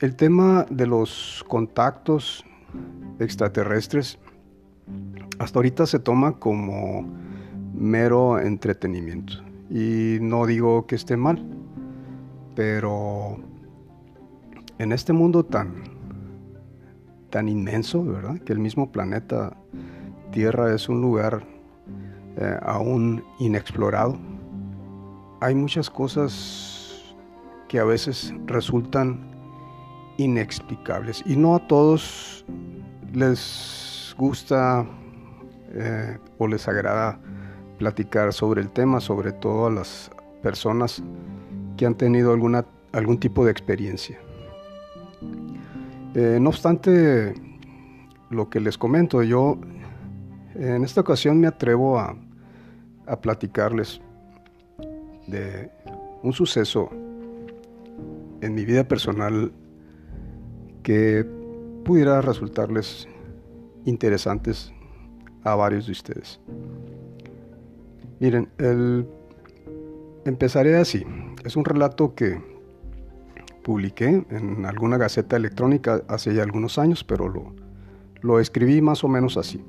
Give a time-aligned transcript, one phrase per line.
[0.00, 2.44] el tema de los contactos
[3.18, 4.18] extraterrestres
[5.38, 7.06] hasta ahorita se toma como
[7.74, 9.34] mero entretenimiento.
[9.70, 11.44] Y no digo que esté mal,
[12.54, 13.38] pero
[14.78, 15.74] en este mundo tan,
[17.30, 18.38] tan inmenso, ¿verdad?
[18.40, 19.56] Que el mismo planeta
[20.32, 21.42] Tierra es un lugar
[22.36, 24.18] eh, aún inexplorado.
[25.40, 27.14] Hay muchas cosas
[27.68, 29.37] que a veces resultan
[30.18, 32.44] inexplicables y no a todos
[33.14, 34.86] les gusta
[35.72, 37.18] eh, o les agrada
[37.78, 40.10] platicar sobre el tema, sobre todo a las
[40.42, 41.02] personas
[41.76, 44.18] que han tenido alguna, algún tipo de experiencia.
[46.14, 47.34] Eh, no obstante,
[48.30, 49.58] lo que les comento, yo
[50.54, 52.16] en esta ocasión me atrevo a,
[53.06, 54.00] a platicarles
[55.28, 55.70] de
[56.22, 56.90] un suceso
[58.40, 59.52] en mi vida personal
[60.88, 61.22] que
[61.84, 63.06] pudiera resultarles
[63.84, 64.72] interesantes
[65.44, 66.40] a varios de ustedes.
[68.20, 68.48] Miren,
[70.24, 71.04] empezaré así.
[71.44, 72.40] Es un relato que
[73.62, 77.54] publiqué en alguna gaceta electrónica hace ya algunos años, pero lo,
[78.22, 79.62] lo escribí más o menos así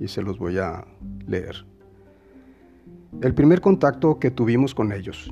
[0.00, 0.86] y se los voy a
[1.26, 1.66] leer.
[3.20, 5.30] El primer contacto que tuvimos con ellos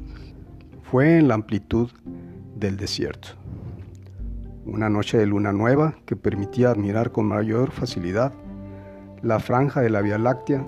[0.82, 1.90] fue en la amplitud
[2.56, 3.28] del desierto.
[4.66, 8.32] Una noche de luna nueva que permitía admirar con mayor facilidad
[9.20, 10.64] la franja de la Vía Láctea,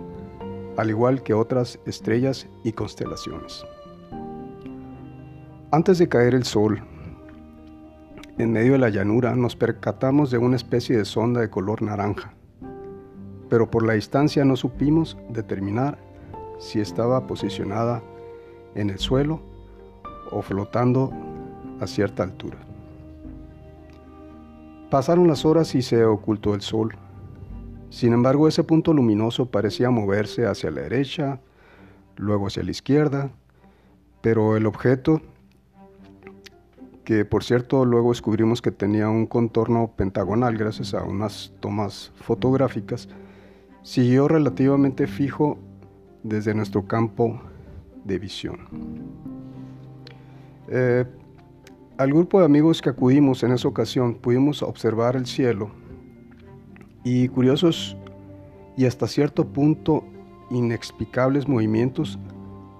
[0.77, 3.64] al igual que otras estrellas y constelaciones.
[5.70, 6.83] Antes de caer el sol,
[8.36, 12.34] en medio de la llanura nos percatamos de una especie de sonda de color naranja,
[13.48, 15.97] pero por la distancia no supimos determinar
[16.58, 18.02] si estaba posicionada
[18.74, 19.41] en el suelo
[20.30, 21.11] o flotando
[21.80, 22.58] a cierta altura.
[24.91, 26.97] Pasaron las horas y se ocultó el sol.
[27.91, 31.41] Sin embargo, ese punto luminoso parecía moverse hacia la derecha,
[32.17, 33.30] luego hacia la izquierda,
[34.20, 35.20] pero el objeto,
[37.05, 43.08] que por cierto luego descubrimos que tenía un contorno pentagonal gracias a unas tomas fotográficas,
[43.83, 45.58] siguió relativamente fijo
[46.23, 47.41] desde nuestro campo
[48.05, 48.58] de visión.
[50.69, 51.05] Eh,
[51.98, 55.70] al grupo de amigos que acudimos en esa ocasión pudimos observar el cielo
[57.05, 57.96] y curiosos
[58.77, 60.05] y hasta cierto punto
[60.51, 62.18] inexplicables movimientos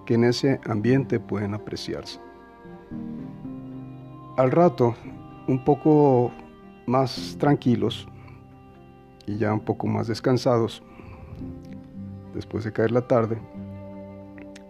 [0.05, 2.21] que en ese ambiente pueden apreciarse.
[4.37, 4.95] Al rato,
[5.49, 6.31] un poco
[6.87, 8.07] más tranquilos
[9.27, 10.83] y ya un poco más descansados,
[12.35, 13.39] después de caer la tarde,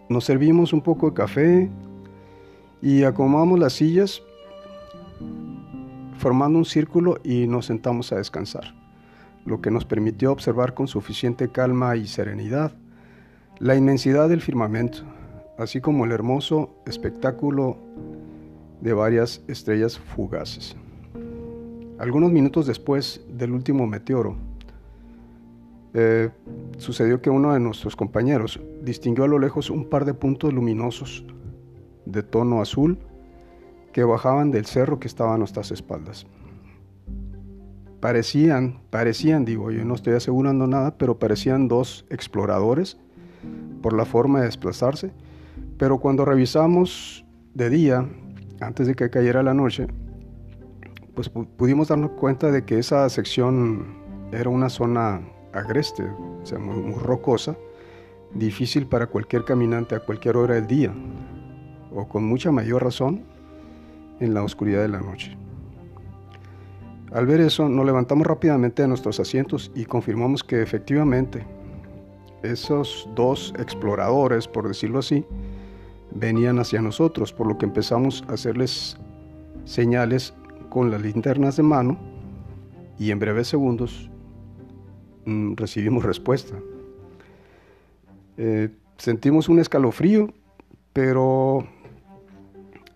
[0.08, 1.70] nos servimos un poco de café
[2.80, 4.22] y acomodamos las sillas
[6.18, 8.74] formando un círculo y nos sentamos a descansar,
[9.44, 12.72] lo que nos permitió observar con suficiente calma y serenidad
[13.58, 14.98] la inmensidad del firmamento,
[15.58, 17.78] así como el hermoso espectáculo
[18.80, 20.76] de varias estrellas fugaces.
[21.98, 24.36] Algunos minutos después del último meteoro,
[25.94, 26.28] eh,
[26.76, 31.24] sucedió que uno de nuestros compañeros distinguió a lo lejos un par de puntos luminosos
[32.04, 32.98] de tono azul
[33.96, 36.26] que bajaban del cerro que estaba a nuestras espaldas.
[37.98, 42.98] Parecían, parecían, digo, yo no estoy asegurando nada, pero parecían dos exploradores
[43.80, 45.12] por la forma de desplazarse,
[45.78, 47.24] pero cuando revisamos
[47.54, 48.06] de día,
[48.60, 49.86] antes de que cayera la noche,
[51.14, 53.96] pues pudimos darnos cuenta de que esa sección
[54.30, 55.22] era una zona
[55.54, 57.56] agreste, o sea, muy, rocosa,
[58.34, 60.92] difícil para cualquier caminante a cualquier hora del día,
[61.94, 63.34] o con mucha mayor razón
[64.20, 65.36] en la oscuridad de la noche.
[67.12, 71.44] Al ver eso, nos levantamos rápidamente de nuestros asientos y confirmamos que efectivamente
[72.42, 75.24] esos dos exploradores, por decirlo así,
[76.14, 78.96] venían hacia nosotros, por lo que empezamos a hacerles
[79.64, 80.34] señales
[80.68, 81.98] con las linternas de mano
[82.98, 84.10] y en breves segundos
[85.24, 86.56] mm, recibimos respuesta.
[88.36, 90.32] Eh, sentimos un escalofrío,
[90.92, 91.66] pero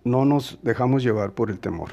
[0.04, 1.90] no nos dejamos llevar por el temor.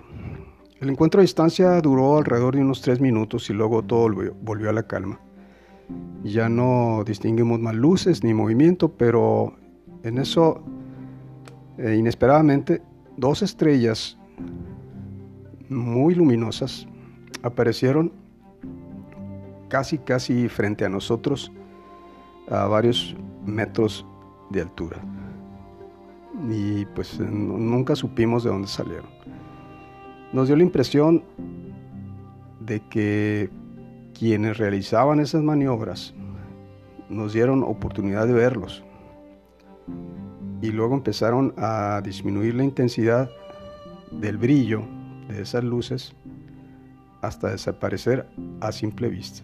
[0.80, 4.10] El encuentro a distancia duró alrededor de unos tres minutos y luego todo
[4.42, 5.20] volvió, a la calma.
[6.24, 9.56] Ya no distinguimos más luces ni movimiento, pero
[10.04, 10.62] en eso,
[11.78, 12.82] eh, inesperadamente,
[13.16, 14.18] dos estrellas
[15.70, 16.88] muy luminosas
[17.42, 18.12] aparecieron
[19.70, 21.52] casi, casi frente a nosotros
[22.50, 23.16] a varios
[23.46, 24.06] metros
[24.52, 25.02] de altura
[26.50, 29.08] y pues nunca supimos de dónde salieron.
[30.34, 31.24] Nos dio la impresión
[32.60, 33.50] de que
[34.18, 36.14] quienes realizaban esas maniobras
[37.10, 38.84] nos dieron oportunidad de verlos
[40.62, 43.30] y luego empezaron a disminuir la intensidad
[44.12, 44.84] del brillo
[45.30, 46.14] de esas luces
[47.22, 48.28] hasta desaparecer
[48.60, 49.44] a simple vista.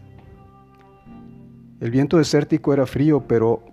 [1.80, 3.64] El viento desértico era frío, pero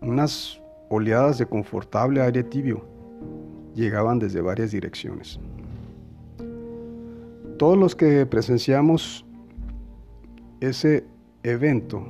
[0.00, 0.59] unas
[0.90, 2.84] oleadas de confortable aire tibio
[3.74, 5.38] llegaban desde varias direcciones.
[7.58, 9.24] Todos los que presenciamos
[10.60, 11.04] ese
[11.44, 12.04] evento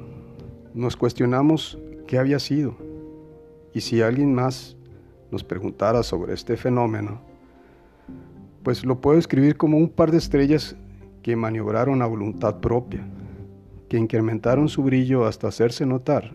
[0.74, 2.74] nos cuestionamos qué había sido
[3.74, 4.76] y si alguien más
[5.30, 7.20] nos preguntara sobre este fenómeno,
[8.62, 10.74] pues lo puedo escribir como un par de estrellas
[11.22, 13.06] que maniobraron a voluntad propia,
[13.88, 16.34] que incrementaron su brillo hasta hacerse notar,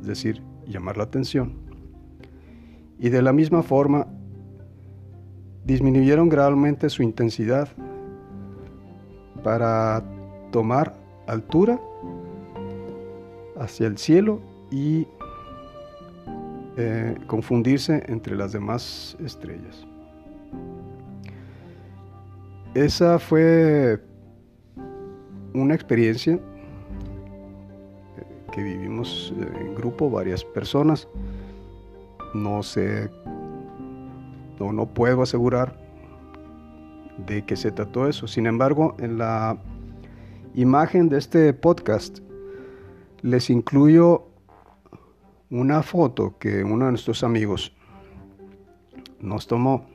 [0.00, 1.52] es decir, llamar la atención,
[2.98, 4.06] y de la misma forma
[5.64, 7.68] disminuyeron gradualmente su intensidad
[9.42, 10.02] para
[10.50, 10.94] tomar
[11.26, 11.80] altura
[13.58, 14.40] hacia el cielo
[14.70, 15.06] y
[16.76, 19.86] eh, confundirse entre las demás estrellas.
[22.74, 24.00] Esa fue
[25.52, 26.38] una experiencia
[28.62, 31.08] vivimos en grupo, varias personas.
[32.34, 33.10] No sé,
[34.58, 35.78] no, no puedo asegurar
[37.26, 38.26] de qué se trató eso.
[38.26, 39.58] Sin embargo, en la
[40.54, 42.18] imagen de este podcast
[43.22, 44.26] les incluyo
[45.50, 47.72] una foto que uno de nuestros amigos
[49.20, 49.86] nos tomó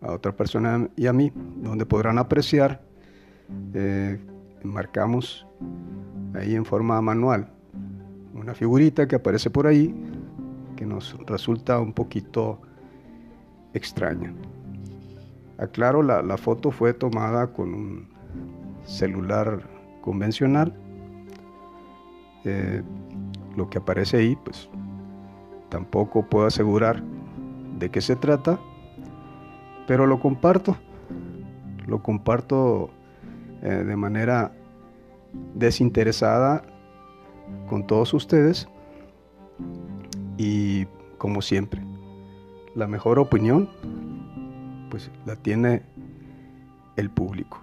[0.00, 2.82] a otra persona y a mí, donde podrán apreciar,
[3.74, 4.18] eh,
[4.62, 5.46] marcamos
[6.38, 7.52] ahí en forma manual
[8.38, 9.94] una figurita que aparece por ahí
[10.76, 12.60] que nos resulta un poquito
[13.74, 14.32] extraña.
[15.58, 18.08] Aclaro, la, foto fue tomada con un
[18.84, 19.68] celular
[20.00, 20.72] convencional.
[22.44, 22.82] Eh,
[23.56, 24.70] lo que aparece ahí, pues
[25.68, 27.02] tampoco puedo asegurar
[27.78, 28.60] de qué se trata,
[29.88, 30.76] pero lo comparto,
[31.86, 32.90] lo comparto
[33.62, 34.52] eh, de manera
[35.54, 36.62] desinteresada
[37.68, 38.68] con todos ustedes
[40.36, 40.86] y
[41.18, 41.82] como siempre,
[42.74, 43.68] la mejor opinión
[44.90, 45.82] pues la tiene
[46.96, 47.60] el público.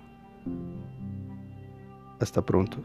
[2.20, 2.78] Hasta pronto.